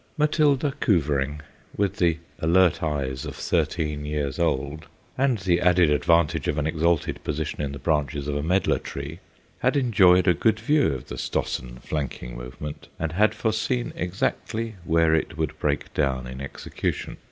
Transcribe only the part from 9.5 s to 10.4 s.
had enjoyed a